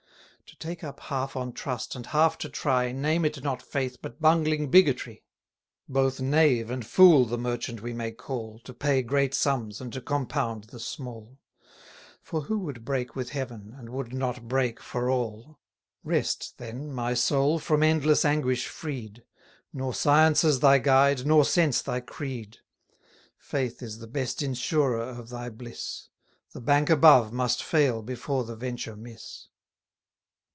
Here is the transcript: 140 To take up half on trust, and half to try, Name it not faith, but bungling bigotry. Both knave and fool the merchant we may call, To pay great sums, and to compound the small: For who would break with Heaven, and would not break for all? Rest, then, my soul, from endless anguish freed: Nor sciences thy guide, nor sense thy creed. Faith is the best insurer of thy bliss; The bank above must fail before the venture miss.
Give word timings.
140 0.53 0.75
To 0.75 0.75
take 0.81 0.89
up 0.89 0.99
half 0.99 1.35
on 1.37 1.53
trust, 1.53 1.95
and 1.95 2.05
half 2.07 2.37
to 2.39 2.49
try, 2.49 2.91
Name 2.91 3.23
it 3.23 3.41
not 3.41 3.61
faith, 3.61 3.97
but 4.01 4.19
bungling 4.19 4.69
bigotry. 4.69 5.23
Both 5.87 6.19
knave 6.19 6.69
and 6.69 6.85
fool 6.85 7.23
the 7.23 7.37
merchant 7.37 7.81
we 7.81 7.93
may 7.93 8.11
call, 8.11 8.59
To 8.65 8.73
pay 8.73 9.01
great 9.01 9.33
sums, 9.33 9.79
and 9.79 9.93
to 9.93 10.01
compound 10.01 10.65
the 10.65 10.79
small: 10.79 11.39
For 12.21 12.41
who 12.41 12.59
would 12.59 12.83
break 12.83 13.15
with 13.15 13.29
Heaven, 13.29 13.73
and 13.79 13.91
would 13.91 14.13
not 14.13 14.49
break 14.49 14.81
for 14.81 15.09
all? 15.09 15.57
Rest, 16.03 16.55
then, 16.57 16.91
my 16.91 17.13
soul, 17.13 17.57
from 17.57 17.81
endless 17.81 18.25
anguish 18.25 18.67
freed: 18.67 19.23
Nor 19.71 19.93
sciences 19.93 20.59
thy 20.59 20.79
guide, 20.79 21.25
nor 21.25 21.45
sense 21.45 21.81
thy 21.81 22.01
creed. 22.01 22.57
Faith 23.37 23.81
is 23.81 23.99
the 23.99 24.07
best 24.07 24.41
insurer 24.43 24.99
of 25.03 25.29
thy 25.29 25.49
bliss; 25.49 26.09
The 26.51 26.61
bank 26.61 26.89
above 26.89 27.31
must 27.31 27.63
fail 27.63 28.01
before 28.01 28.43
the 28.43 28.57
venture 28.57 28.97
miss. 28.97 29.47